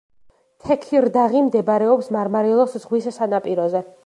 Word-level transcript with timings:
თექირდაღი 0.63 1.43
მდებარეობს 1.49 2.11
მარმარილოს 2.17 2.77
ზღვის 2.87 3.13
სანაპიროზე. 3.21 3.89